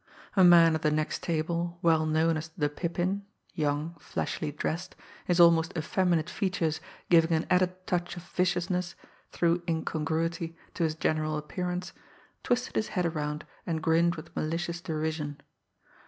A 0.35 0.43
man 0.43 0.73
at 0.73 0.81
the 0.81 0.89
next 0.89 1.21
table, 1.21 1.77
well 1.83 2.07
known 2.07 2.35
as 2.35 2.47
the 2.57 2.69
Pippin, 2.69 3.23
young, 3.53 3.95
flashily 3.99 4.51
dressed, 4.51 4.95
his 5.25 5.39
almost 5.39 5.77
effeminate 5.77 6.27
features 6.27 6.81
giving 7.11 7.33
an 7.37 7.45
added 7.51 7.85
touch 7.85 8.17
of 8.17 8.23
viciousness, 8.23 8.95
through 9.31 9.61
incongruity, 9.67 10.57
to 10.73 10.83
his 10.85 10.95
general 10.95 11.37
appearance, 11.37 11.93
twisted 12.41 12.73
his 12.75 12.87
head 12.87 13.05
around 13.05 13.45
and 13.67 13.83
grinned 13.83 14.15
with 14.15 14.35
malicious 14.35 14.81
derision. 14.81 15.39